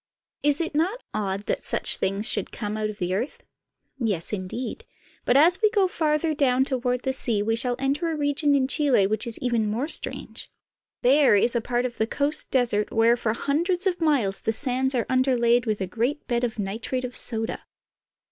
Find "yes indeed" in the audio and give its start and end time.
3.99-4.83